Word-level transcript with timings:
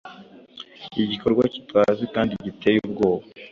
Igikorwa 1.03 1.43
kitazwi 1.53 2.05
kandi 2.15 2.33
giteye 2.45 2.77
ubwoba 2.87 3.25